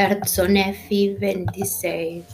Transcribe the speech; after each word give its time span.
Terzo 0.00 0.46
Nefi 0.46 1.14
26 1.18 2.24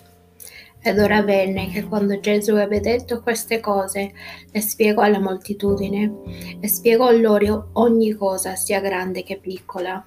Ed 0.82 1.00
ora 1.00 1.16
avvenne 1.16 1.68
che 1.68 1.82
quando 1.82 2.20
Gesù 2.20 2.54
ebbe 2.54 2.78
detto 2.78 3.20
queste 3.20 3.58
cose, 3.58 4.12
le 4.52 4.60
spiegò 4.60 5.02
alla 5.02 5.18
moltitudine 5.18 6.12
e 6.60 6.68
spiegò 6.68 7.10
loro 7.10 7.70
ogni 7.72 8.12
cosa, 8.12 8.54
sia 8.54 8.78
grande 8.78 9.24
che 9.24 9.38
piccola. 9.38 10.06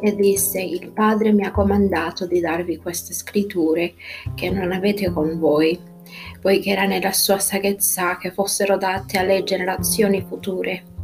E 0.00 0.16
disse, 0.16 0.60
il 0.60 0.90
Padre 0.90 1.32
mi 1.32 1.44
ha 1.44 1.52
comandato 1.52 2.26
di 2.26 2.40
darvi 2.40 2.78
queste 2.78 3.14
scritture 3.14 3.94
che 4.34 4.50
non 4.50 4.72
avete 4.72 5.12
con 5.12 5.38
voi, 5.38 5.78
poiché 6.40 6.70
era 6.70 6.86
nella 6.86 7.12
sua 7.12 7.38
saggezza 7.38 8.16
che 8.16 8.32
fossero 8.32 8.76
date 8.76 9.16
alle 9.16 9.44
generazioni 9.44 10.24
future 10.26 10.95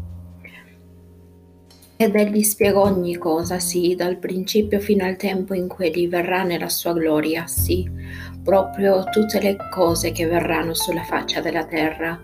ed 1.96 2.16
egli 2.16 2.42
spiegò 2.42 2.82
ogni 2.82 3.16
cosa, 3.16 3.58
sì, 3.60 3.94
dal 3.94 4.18
principio 4.18 4.80
fino 4.80 5.04
al 5.04 5.16
tempo 5.16 5.54
in 5.54 5.68
cui 5.68 5.86
egli 5.86 6.08
verrà 6.08 6.42
nella 6.42 6.68
sua 6.68 6.92
gloria, 6.92 7.46
sì, 7.46 7.88
proprio 8.42 9.04
tutte 9.04 9.40
le 9.40 9.56
cose 9.70 10.10
che 10.10 10.26
verranno 10.26 10.74
sulla 10.74 11.04
faccia 11.04 11.40
della 11.40 11.64
terra, 11.64 12.20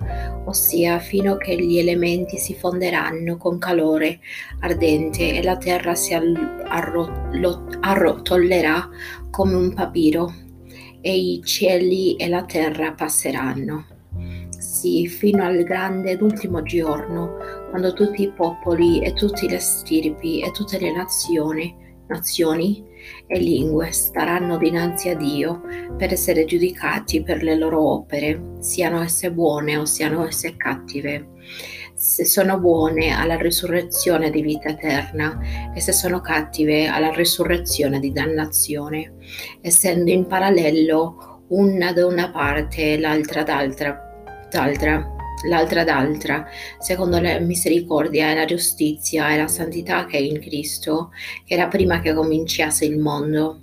ossia 0.47 0.99
fino 0.99 1.35
a 1.35 1.39
che 1.39 1.57
gli 1.57 1.79
elementi 1.79 2.39
si 2.39 2.55
fonderanno 2.55 3.37
con 3.37 3.59
calore 3.59 4.19
ardente 4.61 5.35
e 5.35 5.43
la 5.45 5.57
terra 5.57 5.95
si 5.95 6.13
arrotolerà 7.81 8.89
come 9.31 9.55
un 9.55 9.73
papiro, 9.75 10.35
e 11.01 11.17
i 11.17 11.41
cieli 11.45 12.17
e 12.17 12.29
la 12.29 12.45
terra 12.45 12.93
passeranno 12.93 13.98
sì, 14.59 15.07
fino 15.07 15.45
al 15.45 15.63
grande 15.63 16.11
ed 16.11 16.21
ultimo 16.21 16.63
giorno, 16.63 17.37
quando 17.71 17.93
tutti 17.93 18.23
i 18.23 18.33
popoli 18.33 19.01
e 19.01 19.13
tutte 19.13 19.49
le 19.49 19.61
stirpi 19.61 20.41
e 20.41 20.51
tutte 20.51 20.79
le 20.79 20.93
nazioni, 20.93 21.75
nazioni 22.09 22.85
e 23.27 23.39
lingue 23.39 23.93
staranno 23.93 24.59
dinanzi 24.59 25.11
a 25.11 25.17
Dio 25.17 25.63
per 25.97 26.13
essere 26.13 26.45
giudicati 26.45 27.23
per 27.23 27.43
le 27.43 27.57
loro 27.57 27.81
opere, 27.93 28.57
siano 28.59 29.01
esse 29.03 29.31
buone 29.31 29.77
o 29.77 29.85
siano 29.85 30.27
esse 30.27 30.57
cattive. 30.57 31.29
Se 31.95 32.25
sono 32.25 32.59
buone 32.59 33.11
alla 33.11 33.37
risurrezione 33.37 34.31
di 34.31 34.43
vita 34.43 34.71
eterna 34.71 35.39
e 35.75 35.81
se 35.81 35.93
sono 35.93 36.21
cattive 36.21 36.87
alla 36.87 37.13
risurrezione 37.13 38.01
di 38.01 38.13
dannazione, 38.13 39.15
essendo 39.61 40.11
in 40.11 40.27
parallelo 40.27 41.43
una 41.49 41.93
da 41.93 42.07
una 42.07 42.31
parte 42.31 42.93
e 42.93 42.99
l'altra 42.99 43.43
d'altra 43.43 44.08
d'altra, 44.51 45.17
l'altra 45.47 45.85
d'altra, 45.85 46.47
secondo 46.79 47.21
la 47.21 47.39
misericordia 47.39 48.31
e 48.31 48.35
la 48.35 48.45
giustizia 48.45 49.33
e 49.33 49.37
la 49.37 49.49
santità 49.49 50.07
che 50.07 50.17
è 50.17 50.21
in 50.21 50.41
Cristo, 50.41 51.11
che 51.45 51.55
era 51.55 51.69
prima 51.69 52.01
che 52.01 52.15
cominciasse 52.15 52.85
il 52.85 52.99
mondo. 52.99 53.63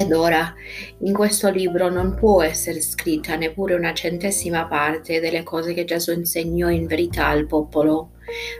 Ed 0.00 0.12
ora, 0.12 0.54
in 1.00 1.12
questo 1.12 1.50
libro 1.50 1.90
non 1.90 2.14
può 2.14 2.42
essere 2.42 2.80
scritta 2.80 3.34
neppure 3.34 3.74
una 3.74 3.92
centesima 3.92 4.66
parte 4.66 5.18
delle 5.18 5.42
cose 5.42 5.74
che 5.74 5.84
Gesù 5.84 6.12
insegnò 6.12 6.68
in 6.68 6.86
verità 6.86 7.26
al 7.26 7.46
popolo. 7.46 8.10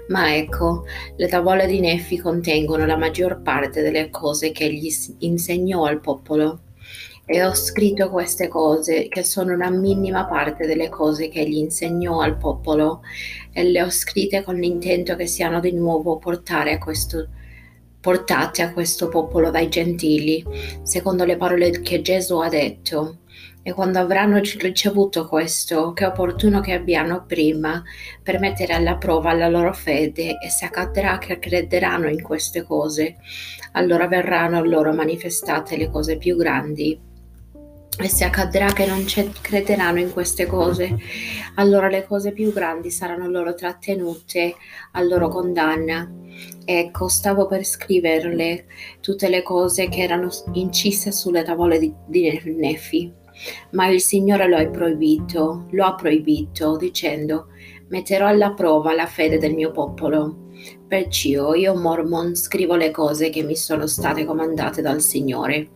Ma 0.09 0.35
ecco, 0.35 0.85
le 1.17 1.29
tavole 1.29 1.67
di 1.67 1.79
Nefi 1.79 2.19
contengono 2.19 2.87
la 2.87 2.97
maggior 2.97 3.41
parte 3.43 3.83
delle 3.83 4.11
cose 4.11 4.51
che 4.51 4.65
egli 4.65 4.91
insegnò 5.19 5.85
al 5.85 6.01
popolo 6.01 6.63
e 7.31 7.45
ho 7.45 7.55
scritto 7.55 8.09
queste 8.09 8.49
cose 8.49 9.09
che 9.09 9.23
sono 9.23 9.53
una 9.53 9.69
minima 9.69 10.25
parte 10.25 10.67
delle 10.67 10.89
cose 10.89 11.29
che 11.29 11.41
egli 11.41 11.59
insegnò 11.59 12.21
al 12.21 12.39
popolo 12.39 13.03
e 13.53 13.65
le 13.65 13.83
ho 13.83 13.91
scritte 13.91 14.43
con 14.43 14.55
l'intento 14.55 15.15
che 15.15 15.27
siano 15.27 15.61
di 15.61 15.73
nuovo 15.73 16.19
a 16.23 16.79
questo, 16.79 17.29
portate 18.01 18.63
a 18.63 18.73
questo 18.73 19.09
popolo 19.09 19.51
dai 19.51 19.69
gentili, 19.69 20.43
secondo 20.81 21.27
le 21.27 21.37
parole 21.37 21.83
che 21.83 22.01
Gesù 22.01 22.39
ha 22.39 22.49
detto. 22.49 23.19
E 23.63 23.75
quando 23.75 23.99
avranno 23.99 24.39
ricevuto 24.39 25.29
questo, 25.29 25.93
che 25.93 26.05
è 26.05 26.07
opportuno 26.07 26.61
che 26.61 26.73
abbiano 26.73 27.27
prima 27.27 27.83
per 28.23 28.39
mettere 28.39 28.73
alla 28.73 28.97
prova 28.97 29.35
la 29.35 29.49
loro 29.49 29.75
fede 29.75 30.39
e 30.39 30.49
se 30.49 30.65
accadrà 30.65 31.19
che 31.19 31.39
crederanno 31.39 32.09
in 32.09 32.23
queste 32.23 32.63
cose, 32.63 33.17
allora 33.73 34.07
verranno 34.07 34.65
loro 34.65 34.95
manifestate 34.95 35.77
le 35.77 35.91
cose 35.91 36.17
più 36.17 36.35
grandi 36.35 37.08
e 38.01 38.09
se 38.09 38.25
accadrà 38.25 38.73
che 38.73 38.87
non 38.87 39.05
crederanno 39.41 39.99
in 39.99 40.13
queste 40.13 40.47
cose, 40.47 40.97
allora 41.57 41.89
le 41.89 42.07
cose 42.07 42.33
più 42.33 42.53
grandi 42.53 42.91
saranno 42.91 43.29
loro 43.29 43.55
trattenute 43.55 44.55
a 44.93 45.03
loro 45.03 45.29
condanna. 45.29 46.09
Ecco, 46.65 47.09
stavo 47.09 47.47
per 47.47 47.65
scriverle 47.65 48.67
tutte 49.01 49.29
le 49.29 49.43
cose 49.43 49.89
che 49.89 50.03
erano 50.03 50.29
incise 50.53 51.11
sulle 51.11 51.43
tavole 51.43 51.81
di, 51.81 51.93
di 52.07 52.41
Nefi, 52.57 53.13
ma 53.71 53.89
il 53.89 54.01
Signore 54.01 54.49
lo 54.49 54.57
ha 54.57 54.67
proibito, 54.69 55.67
lo 55.71 55.85
ha 55.85 55.95
proibito, 55.95 56.77
dicendo, 56.77 57.49
metterò 57.89 58.27
alla 58.27 58.53
prova 58.53 58.95
la 58.95 59.07
fede 59.07 59.39
del 59.39 59.55
mio 59.55 59.73
popolo. 59.73 60.47
Perciò 60.87 61.55
io, 61.55 61.75
Mormon, 61.75 62.35
scrivo 62.35 62.77
le 62.77 62.91
cose 62.91 63.31
che 63.31 63.43
mi 63.43 63.57
sono 63.57 63.87
state 63.87 64.25
comandate 64.25 64.83
dal 64.83 65.01
Signore 65.01 65.71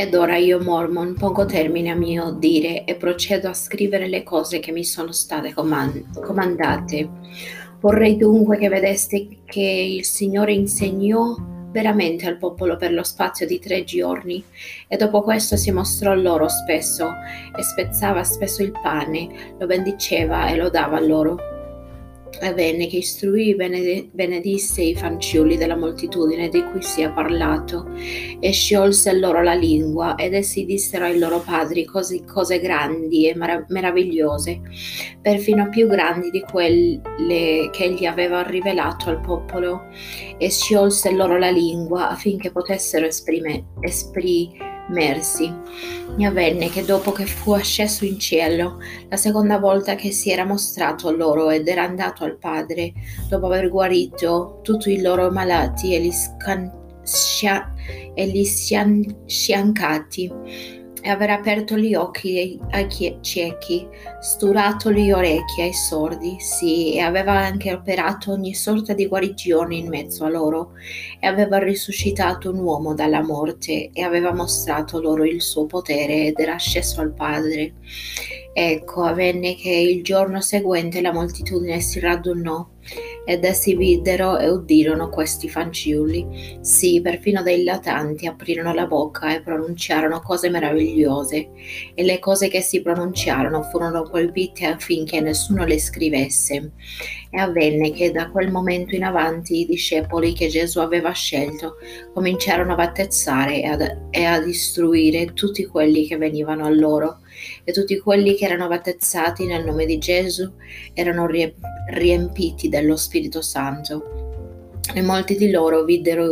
ed 0.00 0.14
ora 0.14 0.36
io, 0.36 0.60
Mormon, 0.60 1.14
pongo 1.14 1.44
termine 1.44 1.90
a 1.90 1.96
mio 1.96 2.30
dire 2.30 2.84
e 2.84 2.94
procedo 2.94 3.48
a 3.48 3.52
scrivere 3.52 4.06
le 4.06 4.22
cose 4.22 4.60
che 4.60 4.70
mi 4.70 4.84
sono 4.84 5.10
state 5.10 5.52
comand- 5.52 6.20
comandate. 6.20 7.08
Vorrei 7.80 8.16
dunque 8.16 8.58
che 8.58 8.68
vedeste 8.68 9.38
che 9.44 9.60
il 9.60 10.04
Signore 10.04 10.52
insegnò 10.52 11.34
veramente 11.72 12.28
al 12.28 12.38
popolo 12.38 12.76
per 12.76 12.92
lo 12.92 13.02
spazio 13.02 13.44
di 13.44 13.58
tre 13.58 13.82
giorni 13.82 14.42
e 14.86 14.96
dopo 14.96 15.20
questo 15.22 15.56
si 15.56 15.72
mostrò 15.72 16.14
loro 16.14 16.46
spesso 16.46 17.10
e 17.58 17.60
spezzava 17.60 18.22
spesso 18.22 18.62
il 18.62 18.70
pane, 18.70 19.56
lo 19.58 19.66
bendiceva 19.66 20.46
e 20.46 20.54
lo 20.54 20.70
dava 20.70 21.00
loro 21.00 21.57
avvenne 22.40 22.86
che 22.86 22.98
istruì 22.98 23.54
e 23.54 24.08
benedisse 24.12 24.82
i 24.82 24.94
fanciulli 24.94 25.56
della 25.56 25.76
moltitudine 25.76 26.48
di 26.48 26.62
cui 26.64 26.82
si 26.82 27.02
è 27.02 27.10
parlato 27.10 27.88
e 28.40 28.52
sciolse 28.52 29.18
loro 29.18 29.42
la 29.42 29.54
lingua 29.54 30.14
ed 30.14 30.34
essi 30.34 30.64
dissero 30.64 31.04
ai 31.04 31.18
loro 31.18 31.40
padri 31.40 31.84
cose, 31.84 32.24
cose 32.24 32.60
grandi 32.60 33.28
e 33.28 33.34
marav- 33.34 33.68
meravigliose, 33.68 34.60
perfino 35.20 35.68
più 35.68 35.86
grandi 35.86 36.30
di 36.30 36.40
quelle 36.40 37.70
che 37.70 37.84
egli 37.84 38.06
aveva 38.06 38.42
rivelato 38.42 39.10
al 39.10 39.20
popolo 39.20 39.86
e 40.38 40.50
sciolse 40.50 41.12
loro 41.12 41.38
la 41.38 41.50
lingua 41.50 42.10
affinché 42.10 42.50
potessero 42.50 43.06
esprime, 43.06 43.66
esprimere 43.80 44.77
Mersi. 44.88 45.52
Mi 46.16 46.26
avvenne 46.26 46.68
che 46.70 46.84
dopo 46.84 47.12
che 47.12 47.26
fu 47.26 47.52
asceso 47.52 48.04
in 48.04 48.18
cielo, 48.18 48.78
la 49.08 49.16
seconda 49.16 49.58
volta 49.58 49.94
che 49.94 50.10
si 50.10 50.30
era 50.30 50.44
mostrato 50.44 51.10
loro 51.10 51.50
ed 51.50 51.68
era 51.68 51.82
andato 51.84 52.24
al 52.24 52.38
Padre, 52.38 52.92
dopo 53.28 53.46
aver 53.46 53.68
guarito 53.68 54.60
tutti 54.62 54.92
i 54.92 55.00
loro 55.00 55.30
malati 55.30 55.94
e 55.94 56.00
li, 56.00 56.12
scan- 56.12 57.00
scia- 57.02 57.72
e 58.14 58.26
li 58.26 58.44
sciancati, 58.44 60.32
e 61.02 61.08
aver 61.10 61.30
aperto 61.30 61.76
gli 61.76 61.94
occhi 61.94 62.58
ai 62.70 62.88
ciechi, 63.20 63.86
sturato 64.20 64.90
le 64.90 65.12
orecchie 65.12 65.64
ai 65.64 65.72
sordi, 65.72 66.36
sì, 66.38 66.94
e 66.94 67.00
aveva 67.00 67.32
anche 67.32 67.72
operato 67.72 68.32
ogni 68.32 68.54
sorta 68.54 68.92
di 68.92 69.06
guarigione 69.06 69.76
in 69.76 69.88
mezzo 69.88 70.24
a 70.24 70.28
loro, 70.28 70.72
e 71.20 71.26
aveva 71.26 71.58
risuscitato 71.58 72.50
un 72.50 72.58
uomo 72.58 72.94
dalla 72.94 73.22
morte, 73.22 73.90
e 73.92 74.02
aveva 74.02 74.32
mostrato 74.32 75.00
loro 75.00 75.24
il 75.24 75.40
suo 75.40 75.66
potere 75.66 76.26
ed 76.26 76.38
era 76.38 76.56
sceso 76.56 77.00
al 77.00 77.12
Padre. 77.12 77.74
Ecco, 78.52 79.02
avvenne 79.02 79.54
che 79.54 79.70
il 79.70 80.02
giorno 80.02 80.40
seguente 80.40 81.00
la 81.00 81.12
moltitudine 81.12 81.80
si 81.80 82.00
radunò 82.00 82.66
ed 83.24 83.44
essi 83.44 83.76
videro 83.76 84.38
e 84.38 84.48
udirono 84.48 85.08
questi 85.08 85.48
fanciulli. 85.48 86.58
Sì, 86.60 87.00
perfino 87.00 87.42
dei 87.42 87.62
latanti 87.62 88.26
aprirono 88.26 88.72
la 88.72 88.86
bocca 88.86 89.34
e 89.34 89.42
pronunciarono 89.42 90.20
cose 90.20 90.48
meravigliose, 90.48 91.48
e 91.94 92.02
le 92.02 92.18
cose 92.18 92.48
che 92.48 92.60
si 92.60 92.80
pronunciarono 92.80 93.62
furono 93.64 94.02
proibite 94.02 94.66
affinché 94.66 95.20
nessuno 95.20 95.64
le 95.64 95.78
scrivesse. 95.78 96.72
E 97.30 97.38
avvenne 97.38 97.92
che 97.92 98.10
da 98.10 98.30
quel 98.30 98.50
momento 98.50 98.94
in 98.94 99.04
avanti 99.04 99.60
i 99.60 99.66
discepoli 99.66 100.32
che 100.32 100.48
Gesù 100.48 100.78
aveva 100.78 101.12
scelto 101.12 101.76
cominciarono 102.14 102.72
a 102.72 102.76
battezzare 102.76 103.60
e, 103.60 103.66
ad, 103.66 103.98
e 104.10 104.24
a 104.24 104.42
istruire 104.42 105.34
tutti 105.34 105.66
quelli 105.66 106.06
che 106.06 106.16
venivano 106.16 106.64
a 106.64 106.70
loro 106.70 107.18
e 107.64 107.72
tutti 107.72 107.98
quelli 107.98 108.34
che 108.34 108.44
erano 108.44 108.68
battezzati 108.68 109.46
nel 109.46 109.64
nome 109.64 109.86
di 109.86 109.98
Gesù 109.98 110.50
erano 110.94 111.26
riempiti 111.26 112.68
dello 112.68 112.96
Spirito 112.96 113.40
Santo. 113.42 114.80
E 114.94 115.02
molti 115.02 115.36
di 115.36 115.50
loro 115.50 115.84
videro 115.84 116.24
e 116.24 116.28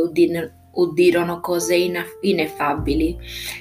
cose 1.40 1.74
ineffabili 2.20 3.18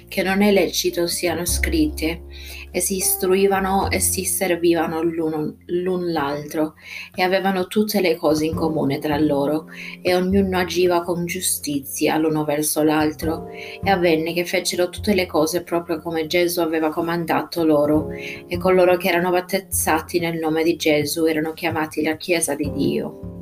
che 0.07 0.23
non 0.23 0.41
è 0.41 0.51
lecito 0.51 1.07
siano 1.07 1.45
scritte 1.45 2.23
e 2.71 2.81
si 2.81 2.97
istruivano 2.97 3.89
e 3.89 4.01
si 4.01 4.25
servivano 4.25 5.01
l'uno, 5.01 5.55
l'un 5.67 6.11
l'altro 6.11 6.73
e 7.15 7.23
avevano 7.23 7.67
tutte 7.67 8.01
le 8.01 8.17
cose 8.17 8.45
in 8.45 8.53
comune 8.53 8.99
tra 8.99 9.17
loro 9.17 9.67
e 10.01 10.13
ognuno 10.13 10.57
agiva 10.57 11.01
con 11.03 11.25
giustizia 11.25 12.17
l'uno 12.17 12.43
verso 12.43 12.83
l'altro 12.83 13.47
e 13.49 13.89
avvenne 13.89 14.33
che 14.33 14.43
fecero 14.43 14.89
tutte 14.89 15.13
le 15.13 15.25
cose 15.25 15.63
proprio 15.63 16.01
come 16.01 16.27
Gesù 16.27 16.59
aveva 16.59 16.89
comandato 16.89 17.63
loro 17.63 18.09
e 18.11 18.57
coloro 18.57 18.97
che 18.97 19.07
erano 19.07 19.31
battezzati 19.31 20.19
nel 20.19 20.37
nome 20.37 20.63
di 20.63 20.75
Gesù 20.75 21.25
erano 21.25 21.53
chiamati 21.53 22.03
la 22.03 22.17
Chiesa 22.17 22.55
di 22.55 22.69
Dio. 22.71 23.34